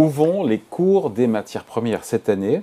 [0.00, 2.62] Où vont les cours des matières premières cette année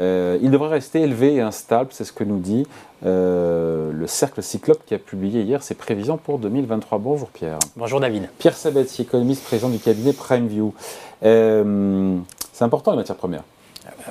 [0.00, 2.66] euh, il devrait rester élevé et instable, c'est ce que nous dit
[3.06, 6.98] euh, le Cercle Cyclope qui a publié hier ses prévisions pour 2023.
[6.98, 7.60] Bonjour Pierre.
[7.76, 8.28] Bonjour David.
[8.38, 10.74] Pierre Sabetti, économiste, président du cabinet PrimeView.
[11.22, 12.18] Euh,
[12.52, 13.44] c'est important les matières premières.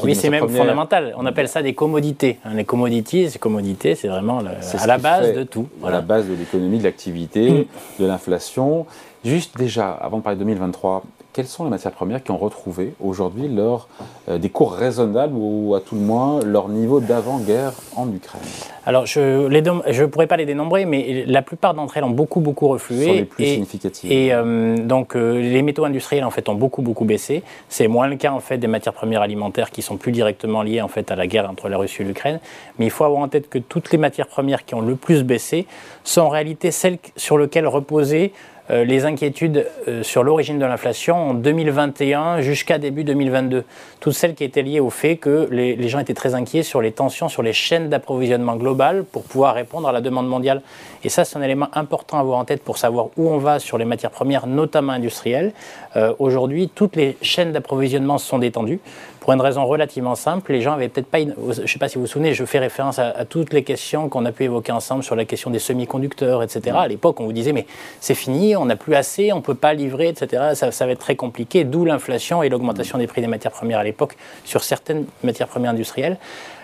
[0.02, 1.14] Oui, c'est même fondamental.
[1.18, 2.40] On appelle ça des commodités.
[2.46, 5.68] Hein, les commodities, ces commodités, c'est vraiment à la base de tout.
[5.84, 7.66] À la base de l'économie, de l'activité, mm.
[8.00, 8.86] de l'inflation.
[9.26, 12.94] Juste déjà, avant de parler de 2023, quelles sont les matières premières qui ont retrouvé
[13.02, 13.88] aujourd'hui leur,
[14.30, 18.42] euh, des cours raisonnables ou à tout le moins leur niveau d'avant-guerre en Ukraine?
[18.86, 22.68] Alors je ne pourrais pas les dénombrer, mais la plupart d'entre elles ont beaucoup beaucoup
[22.68, 23.06] reflué.
[23.06, 24.12] Sont les plus et, significatives.
[24.12, 27.44] Et euh, donc euh, les métaux industriels en fait ont beaucoup beaucoup baissé.
[27.70, 30.82] C'est moins le cas en fait des matières premières alimentaires qui sont plus directement liées
[30.82, 32.40] en fait à la guerre entre la Russie et l'Ukraine.
[32.78, 35.24] Mais il faut avoir en tête que toutes les matières premières qui ont le plus
[35.24, 35.66] baissé
[36.04, 38.32] sont en réalité celles sur lesquelles reposaient
[38.70, 43.66] euh, les inquiétudes euh, sur l'origine de l'inflation en 2021 jusqu'à début 2022.
[44.00, 46.94] Toutes celles qui étaient liées au fait que les, gens étaient très inquiets sur les
[46.94, 50.62] tensions sur les chaînes d'approvisionnement globales pour pouvoir répondre à la demande mondiale.
[51.04, 53.60] Et ça, c'est un élément important à avoir en tête pour savoir où on va
[53.60, 55.52] sur les matières premières, notamment industrielles.
[55.98, 58.80] Euh, aujourd'hui, toutes les chaînes d'approvisionnement sont détendues
[59.24, 60.52] pour une raison relativement simple.
[60.52, 62.60] Les gens avaient peut-être pas, je ne sais pas si vous vous souvenez, je fais
[62.60, 66.44] référence à, toutes les questions qu'on a pu évoquer ensemble sur la question des semi-conducteurs,
[66.44, 66.76] etc.
[66.78, 67.66] À l'époque, on vous disait, mais
[68.02, 70.52] c'est fini, on n'a plus assez, on ne peut pas livrer, etc.
[70.56, 73.80] Ça, ça va être très compliqué, d'où l'inflation et l'augmentation des prix des matières premières
[73.80, 76.18] à l'époque sur certaines matières premières industrielles.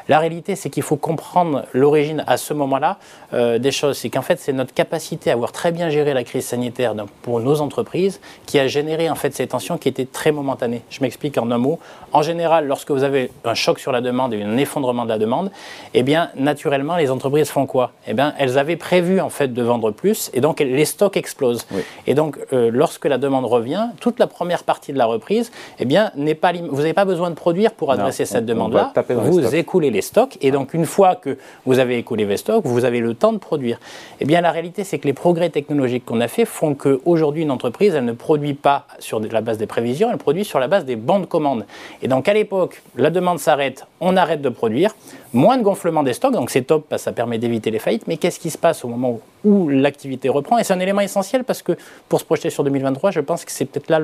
[0.10, 2.98] La réalité, c'est qu'il faut comprendre l'origine à ce moment-là
[3.34, 3.98] euh, des choses.
[3.98, 7.40] C'est qu'en fait, c'est notre capacité à avoir très bien géré la crise sanitaire pour
[7.40, 10.82] nos entreprises qui a généré en fait ces tensions qui étaient très momentanées.
[10.90, 11.80] Je m'explique en un mot.
[12.12, 15.20] En général, lorsque vous avez un choc sur la demande et un effondrement de la
[15.20, 15.52] demande,
[15.94, 17.92] eh bien, naturellement, les entreprises font quoi?
[18.08, 21.68] Eh bien, elles avaient prévu en fait de vendre plus et donc les stocks explosent.
[22.08, 25.86] Et donc, euh, lorsque la demande revient, toute la première partie de la reprise, eh
[25.86, 28.92] bien, n'est pas vous n'avez pas besoin de produire pour adresser cette demande-là.
[29.10, 29.99] Vous écoulez les
[30.42, 33.38] Et donc, une fois que vous avez écoulé vos stocks, vous avez le temps de
[33.38, 33.80] produire.
[34.20, 37.52] Eh bien, la réalité, c'est que les progrès technologiques qu'on a fait font qu'aujourd'hui, une
[37.52, 40.86] entreprise, elle ne produit pas sur la base des prévisions, elle produit sur la base
[40.86, 41.66] des bancs de commande.
[42.02, 44.96] Et donc, à l'époque, la demande s'arrête, on arrête de produire,
[45.34, 48.08] moins de gonflement des stocks, donc c'est top parce que ça permet d'éviter les faillites.
[48.08, 50.58] Mais qu'est-ce qui se passe au moment où l'activité reprend?
[50.58, 51.74] Et c'est un élément essentiel parce que
[52.08, 54.00] pour se projeter sur 2023, je pense que c'est peut-être là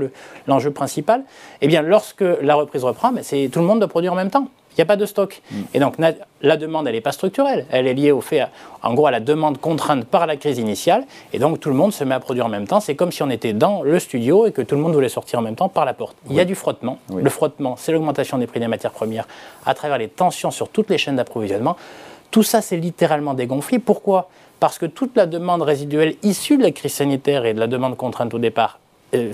[0.48, 1.24] l'enjeu principal.
[1.62, 4.30] Eh bien, lorsque la reprise reprend, ben, c'est tout le monde doit produire en même
[4.30, 4.48] temps.
[4.76, 5.42] Il n'y a pas de stock.
[5.52, 5.62] Mm.
[5.74, 5.96] Et donc
[6.42, 7.66] la demande, elle n'est pas structurelle.
[7.72, 8.46] Elle est liée au fait,
[8.84, 11.06] en gros, à la demande contrainte par la crise initiale.
[11.34, 12.80] Et donc tout le monde se met à produire en même temps.
[12.80, 15.40] C'est comme si on était dans le studio et que tout le monde voulait sortir
[15.40, 16.16] en même temps par la porte.
[16.30, 17.00] Il y a du frottement.
[17.14, 19.28] Le frottement, c'est l'augmentation des prix des matières premières
[19.66, 21.78] à travers les tensions sur toutes les chaînes d'approvisionnement.
[22.32, 23.80] Tout ça, c'est littéralement dégonflé.
[23.80, 24.30] Pourquoi?
[24.60, 27.96] Parce que toute la demande résiduelle issue de la crise sanitaire et de la demande
[27.98, 28.80] contrainte au départ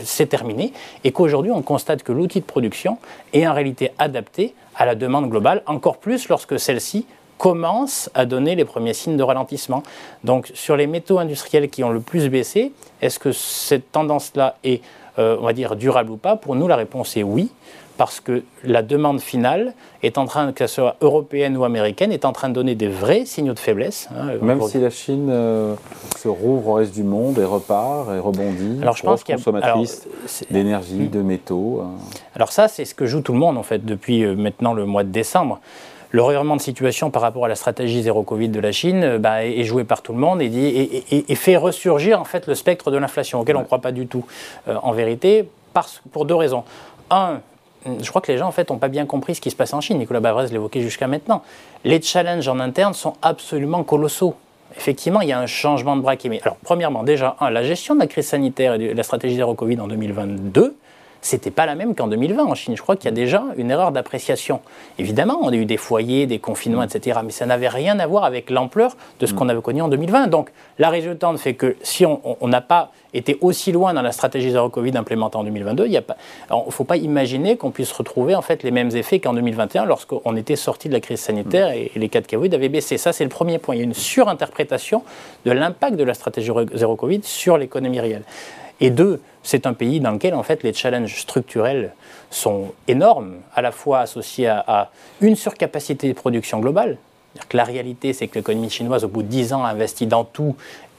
[0.03, 2.97] c'est terminé et qu'aujourd'hui on constate que l'outil de production
[3.33, 7.05] est en réalité adapté à la demande globale, encore plus lorsque celle-ci
[7.37, 9.81] commence à donner les premiers signes de ralentissement.
[10.23, 12.71] Donc sur les métaux industriels qui ont le plus baissé,
[13.01, 14.83] est-ce que cette tendance-là est,
[15.17, 16.35] euh, on va dire, durable ou pas?
[16.35, 17.49] Pour nous, la réponse est oui
[18.01, 22.31] parce que la demande finale est en train, qu'elle soit européenne ou américaine, est en
[22.31, 24.09] train de donner des vrais signaux de faiblesse.
[24.17, 25.75] Hein, Même si la Chine euh,
[26.17, 30.07] se rouvre au reste du monde et repart et rebondit, alors je pense qu'il consommatrice
[30.49, 31.83] d'énergie, de métaux.
[31.83, 31.91] Hein.
[32.33, 34.87] Alors ça, c'est ce que joue tout le monde en fait depuis euh, maintenant le
[34.87, 35.59] mois de décembre
[36.09, 39.19] le revirement de situation par rapport à la stratégie zéro Covid de la Chine euh,
[39.19, 42.97] bah, est joué par tout le monde et, fait ressurgir en fait le spectre de
[42.97, 44.25] l'inflation auquel on ne croit pas du tout
[44.67, 46.63] en vérité parce, pour deux raisons.
[47.11, 47.41] Un,
[47.85, 49.73] je crois que les gens en fait n'ont pas bien compris ce qui se passe
[49.73, 49.97] en Chine.
[49.97, 51.43] Nicolas Bavrez l'évoquait jusqu'à maintenant.
[51.83, 54.35] Les challenges en interne sont absolument colossaux.
[54.77, 56.39] Effectivement, il y a un changement de braquet.
[56.43, 59.79] Alors, premièrement, déjà, la gestion de la crise sanitaire et de la stratégie zéro Covid
[59.81, 60.75] en 2022,
[61.21, 62.75] c'était pas la même qu'en 2020 en Chine.
[62.75, 64.61] Je crois qu'il y a déjà une erreur d'appréciation.
[64.97, 67.19] Évidemment, on a eu des foyers, des confinements, etc.
[67.23, 69.35] Mais ça n'avait rien à voir avec l'ampleur de ce mm.
[69.35, 70.27] qu'on avait connu en 2020.
[70.27, 74.51] Donc, la résultante fait que si on n'a pas été aussi loin dans la stratégie
[74.51, 78.63] zéro Covid implémentée en 2022, il ne faut pas imaginer qu'on puisse retrouver en fait
[78.63, 81.73] les mêmes effets qu'en 2021 lorsqu'on était sorti de la crise sanitaire mm.
[81.73, 82.97] et les cas de Covid avaient baissé.
[82.97, 83.75] Ça, c'est le premier point.
[83.75, 85.03] Il y a une surinterprétation
[85.45, 88.23] de l'impact de la stratégie zéro Covid sur l'économie réelle.
[88.81, 91.93] Et deux, c'est un pays dans lequel en fait les challenges structurels
[92.31, 94.89] sont énormes, à la fois associés à,
[95.21, 96.97] une surcapacité de production globale.
[97.47, 100.25] Que la réalité, c'est que l'économie chinoise, au bout de 10 ans, a investi dans
[100.25, 100.55] tout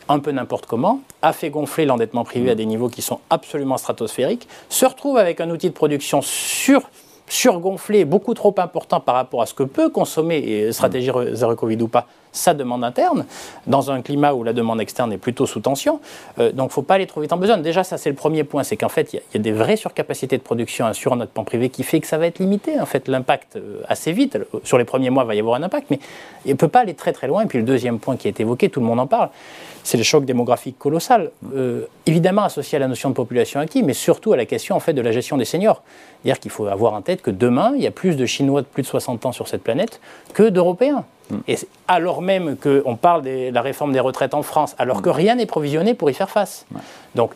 [0.09, 3.77] un peu n'importe comment, a fait gonfler l'endettement privé à des niveaux qui sont absolument
[3.77, 6.83] stratosphériques, se retrouve avec un outil de production sur
[7.29, 11.81] surgonflé, beaucoup trop important par rapport à ce que peut consommer, et stratégie zéro Covid
[11.83, 13.27] ou pas, sa demande interne,
[13.67, 16.01] dans un climat où la demande externe est plutôt sous tension.
[16.39, 17.59] donc il ne faut pas aller trop vite en besoin.
[17.59, 20.39] Déjà, ça c'est le premier point, c'est qu'en fait, il y, a des vraies surcapacités
[20.39, 23.09] de production sur notre pan privé qui fait que ça va être limité, en fait,
[23.09, 24.39] l'impact assez vite.
[24.65, 26.01] Sur les premiers mois, il va y avoir un impact, mais
[26.45, 27.43] il ne peut pas aller très très loin.
[27.43, 29.29] Et puis le deuxième point qui est évoqué, tout le monde en parle,
[29.85, 33.95] c'est le choc démographique colossal, euh, évidemment associé à la notion de population active, mais
[33.95, 35.83] surtout à la question en fait de la gestion des seniors.
[36.23, 38.67] C'est-à-dire qu'il faut avoir en tête que demain, il y a plus de Chinois de
[38.67, 40.01] plus de 60 ans sur cette planète
[40.35, 41.05] que d'Européens.
[41.33, 41.39] Mm.
[41.49, 41.59] Et
[41.89, 45.03] alors même qu'on parle de la réforme des retraites en France, alors mm.
[45.03, 46.67] que rien n'est provisionné pour y faire face.
[47.15, 47.33] Donc,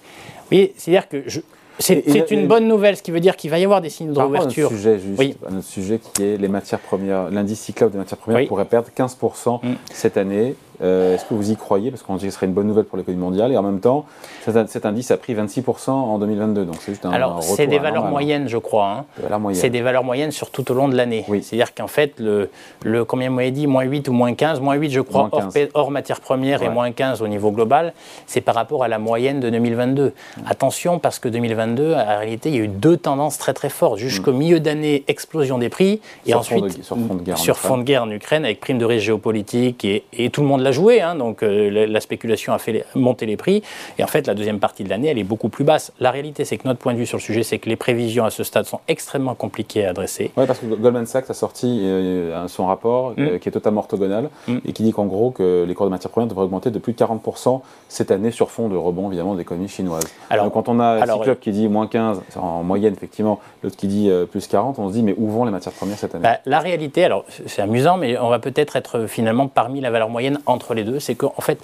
[0.51, 1.41] oui, c'est-à-dire que je,
[1.79, 4.19] c'est une bonne nouvelle, ce qui veut dire qu'il va y avoir des signes de
[4.19, 4.67] réouverture.
[4.67, 5.37] Un sujet, juste, oui.
[5.47, 7.31] un autre sujet qui est les matières premières.
[7.31, 9.75] L'indice cyclable des matières premières pourrait perdre 15% mm.
[9.93, 10.55] cette année.
[10.83, 11.91] Euh, est-ce que vous y croyez?
[11.91, 13.53] Parce qu'on dit que ce serait une bonne nouvelle pour l'économie mondiale.
[13.53, 14.07] Et en même temps,
[14.45, 16.65] cet, indice a pris 26% en 2022.
[16.65, 19.07] Donc c'est juste un Alors, c'est des valeurs moyennes, je crois.
[19.21, 19.53] Hein.
[19.53, 21.25] C'est des valeurs moyennes sur tout au long de l'année.
[21.43, 22.51] C'est-à-dire qu'en fait, le,
[22.85, 25.91] le, combien vous dit Moins 8 ou moins 15 Moins 8, je crois, hors, hors,
[25.91, 27.93] matières premières et moins 15 au niveau global.
[28.27, 30.13] C'est par rapport à la moyenne de 2022.
[30.47, 33.99] Attention, parce que 2022, en réalité, il y a eu deux tendances très très fortes.
[33.99, 34.37] Jusqu'au mm.
[34.37, 36.01] milieu d'année, explosion des prix.
[36.27, 38.85] Et ensuite, sur fond de guerre, sur fond de guerre en Ukraine, avec prime de
[38.85, 39.85] risque géopolitique.
[39.85, 43.25] Et, et tout le monde l'a joué, hein, donc euh, la, spéculation a fait monter
[43.25, 43.63] les prix.
[43.99, 45.93] Et en fait, la deuxième partie de l'année, elle est beaucoup plus basse.
[46.01, 48.25] La réalité, c'est que notre point de vue sur le sujet, c'est que les prévisions
[48.25, 50.33] à ce stade sont extrêmement compliquées à adresser.
[50.37, 53.39] Oui, parce que Goldman Sachs a sorti euh, son rapport euh, mm.
[53.39, 54.59] qui est totalement orthogonal mm.
[54.67, 56.93] et qui dit qu'en gros, que les cours de matières premières devraient augmenter de plus
[56.93, 60.05] de 40% cette année sur fond de rebond, évidemment, de l'économie chinoise.
[60.31, 63.77] Alors, Donc, quand on a un club qui dit moins 15, en moyenne, effectivement, l'autre
[63.77, 66.25] qui dit plus 40, on se dit, mais où vont les matières premières cette année?
[66.25, 70.09] Bah, La réalité, alors c'est amusant, mais on va peut-être être finalement parmi la valeur
[70.09, 71.59] moyenne entre les deux, c'est que en fait,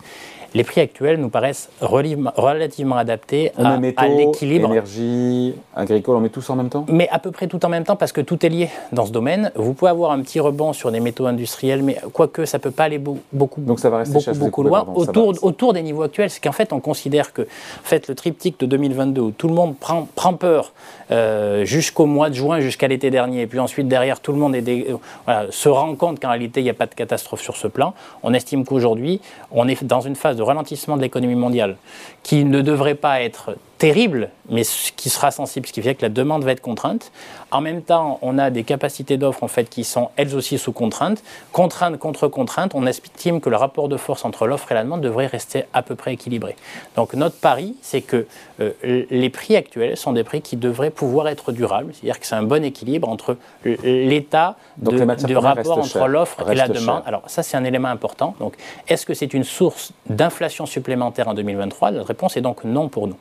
[0.55, 3.79] les prix actuels nous paraissent relativement adaptés à,
[4.09, 4.71] l'équilibre.
[4.71, 6.85] Énergie, agricole, on met tout ça en même temps?
[6.89, 9.13] Mais à peu près tout en même temps parce que tout est lié dans ce
[9.13, 9.51] domaine.
[9.55, 12.71] Vous pouvez avoir un petit rebond sur des métaux industriels, mais quoique ça ne peut
[12.71, 16.31] pas aller beaucoup, Donc ça va rester beaucoup, beaucoup loin autour, autour des niveaux actuels.
[16.31, 19.55] C'est qu'en fait, on considère que en fait, le triptyque de 2022 où tout le
[19.55, 20.73] monde prend, prend peur
[21.11, 24.55] euh, jusqu'au mois de juin, jusqu'à l'été dernier, et puis ensuite derrière, tout le monde
[24.55, 27.67] est euh, se rend compte qu'en réalité, il n'y a pas de catastrophe sur ce
[27.67, 27.95] plan.
[28.23, 29.21] On estime qu'aujourd'hui,
[29.51, 31.77] on est dans une phase de ralentissement de l'économie mondiale
[32.23, 34.63] qui ne devrait pas être terrible, mais
[34.95, 37.11] qui sera sensible, ce qui fait que la demande va être contrainte.
[37.51, 40.71] En même temps, on a des capacités d'offres en fait qui sont elles aussi sous
[40.71, 41.25] contrainte.
[41.51, 45.01] Contrainte contre contrainte, on estime que le rapport de force entre l'offre et la demande
[45.01, 46.55] devrait rester à peu près équilibré.
[46.95, 48.29] Donc notre pari, c'est que
[48.61, 48.71] euh,
[49.11, 52.45] les prix actuels sont des prix qui devraient pouvoir être durables, c'est-à-dire que c'est un
[52.45, 57.03] bon équilibre entre l'état du rapport entre l'offre et la demande.
[57.05, 58.37] Alors ça, c'est un élément important.
[58.39, 58.55] Donc,
[58.87, 63.09] est-ce que c'est une source d'inflation supplémentaire en 2023 La réponse est donc non pour
[63.09, 63.17] nous.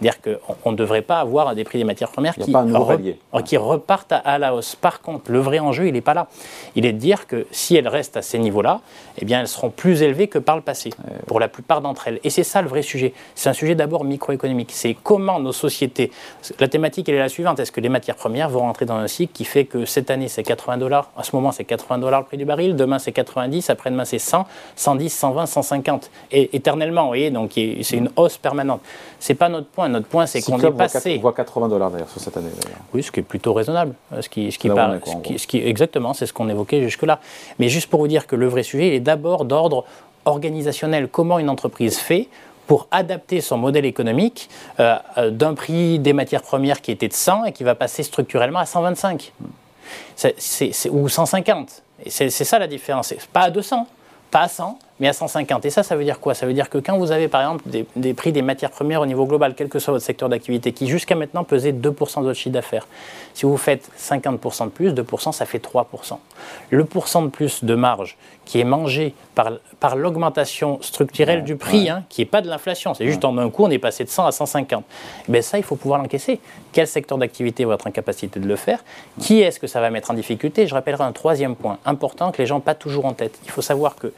[0.00, 2.52] C'est-à-dire qu'on ne devrait pas avoir des prix des matières premières qui,
[3.44, 4.76] qui, repartent à, la hausse.
[4.76, 6.28] Par contre, le vrai enjeu, il n'est pas là.
[6.76, 8.80] Il est de dire que si elles restent à ces niveaux-là,
[9.18, 10.90] eh bien, elles seront plus élevées que par le passé,
[11.26, 12.20] pour la plupart d'entre elles.
[12.24, 13.12] Et c'est ça le vrai sujet.
[13.34, 14.70] C'est un sujet d'abord microéconomique.
[14.72, 16.10] C'est comment nos sociétés.
[16.60, 17.58] La thématique, elle est la suivante.
[17.60, 20.28] Est-ce que les matières premières vont rentrer dans un cycle qui fait que cette année,
[20.28, 22.76] c'est 80 dollars À ce moment, c'est 80 dollars le prix du baril.
[22.76, 23.70] Demain, c'est 90.
[23.70, 26.10] Après-demain, c'est 100, 110, 120, 150.
[26.32, 28.80] Et éternellement, vous voyez, donc c'est une hausse permanente.
[29.18, 29.88] C'est pas notre point.
[29.88, 31.16] Notre point, c'est qu'on est passé.
[31.18, 32.50] On voit 80 dollars d'ailleurs sur cette année.
[32.94, 33.94] Oui, ce qui est plutôt raisonnable.
[34.20, 35.00] Ce qui, ce qui parle,
[35.36, 37.20] ce qui, exactement, c'est ce qu'on évoquait jusque-là.
[37.58, 39.84] Mais juste pour vous dire que le vrai sujet est d'abord d'ordre
[40.24, 41.08] organisationnel.
[41.08, 42.28] Comment une entreprise fait
[42.68, 47.14] pour adapter son modèle économique euh, euh, d'un prix des matières premières qui était de
[47.14, 49.32] 100 et qui va passer structurellement à 125
[50.90, 51.82] ou 150.
[52.06, 53.14] C'est ça la différence.
[53.32, 53.86] Pas à 200,
[54.30, 55.64] pas à 100, mais à 150.
[55.64, 56.34] Et ça, ça veut dire quoi?
[56.34, 57.64] Ça veut dire que quand vous avez par exemple
[57.94, 60.86] des, prix des matières premières au niveau global, quel que soit votre secteur d'activité, qui
[60.86, 62.86] jusqu'à maintenant pesaient 2% de votre chiffre d'affaires,
[63.34, 65.84] si vous faites 50% de plus, 2%, ça fait 3%.
[66.70, 71.90] Le pourcent de plus de marge qui est mangé par, par l'augmentation structurelle du prix,
[71.90, 74.08] hein, qui n'est pas de l'inflation, c'est juste en un coup, on est passé de
[74.08, 74.84] 100 à 150.
[75.28, 76.40] Mais ça, il faut pouvoir l'encaisser.
[76.72, 78.82] Quel secteur d'activité va être en capacité de le faire?
[79.20, 80.66] Qui est-ce que ça va mettre en difficulté?
[80.66, 83.38] Je rappellerai un troisième point important que les gens n'ont pas toujours en tête.
[83.44, 84.12] Il faut savoir que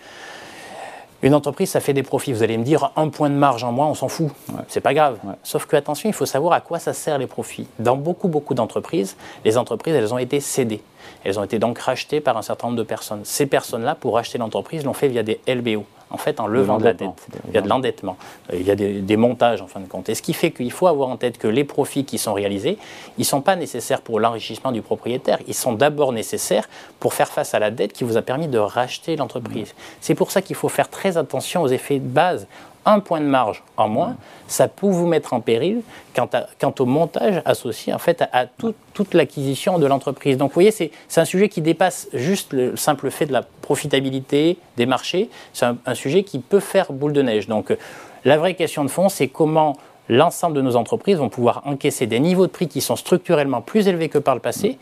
[1.22, 2.32] une entreprise, ça fait des profits.
[2.32, 4.30] Vous allez me dire, un point de marge en moins, on s'en fout.
[4.68, 5.18] C'est pas grave.
[5.42, 7.66] Sauf que, attention, il faut savoir à quoi ça sert les profits.
[7.78, 10.82] Dans beaucoup, beaucoup d'entreprises, les entreprises, elles ont été cédées.
[11.24, 13.20] Elles ont été donc rachetées par un certain nombre de personnes.
[13.24, 16.84] Ces personnes-là, pour racheter l'entreprise, l'ont fait via des LBO en fait, en levant de,
[16.84, 17.08] la dette.
[17.48, 18.16] Il y a de l'endettement.
[18.52, 20.08] Il y a des, montages, en fin de compte.
[20.08, 22.78] Et ce qui fait qu'il faut avoir en tête que les profits qui sont réalisés,
[23.16, 25.38] ils ne sont pas nécessaires pour l'enrichissement du propriétaire.
[25.46, 28.58] Ils sont d'abord nécessaires pour faire face à la dette qui vous a permis de
[28.58, 29.74] racheter l'entreprise.
[30.00, 32.46] C'est pour ça qu'il faut faire très attention aux effets de base
[32.90, 34.16] un point de marge en moins,
[34.46, 35.82] ça peut vous mettre en péril
[36.14, 40.36] quant, au montage associé en fait à, toute l'acquisition de l'entreprise.
[40.36, 44.58] Donc vous voyez, c'est un sujet qui dépasse juste le simple fait de la profitabilité
[44.76, 47.48] des marchés, c'est un, sujet qui peut faire boule de neige.
[47.48, 47.76] Donc
[48.24, 49.76] la vraie question de fond, c'est comment
[50.08, 53.88] l'ensemble de nos entreprises vont pouvoir encaisser des niveaux de prix qui sont structurellement plus
[53.88, 54.78] élevés que par le passé.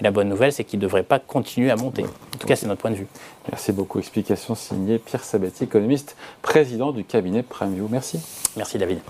[0.00, 2.04] Et la bonne nouvelle, c'est qu'ils ne devraient pas continuer à monter.
[2.04, 3.06] En tout cas, c'est notre point de vue.
[3.50, 3.98] Merci beaucoup.
[3.98, 7.88] Explication signée Pierre Sabati, économiste, président du cabinet PrimeView.
[7.88, 8.20] Merci.
[8.56, 9.00] Merci David.